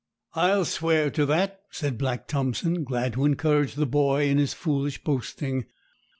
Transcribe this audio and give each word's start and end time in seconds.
'I'll 0.33 0.65
swear 0.65 1.11
to 1.11 1.27
that,' 1.27 1.61
said 1.69 1.99
Black 1.99 2.27
Thompson, 2.27 2.83
glad 2.83 3.13
to 3.13 3.23
encourage 3.23 3.75
the 3.75 3.85
boy 3.85 4.27
in 4.29 4.39
his 4.39 4.55
foolish 4.55 5.03
boasting. 5.03 5.67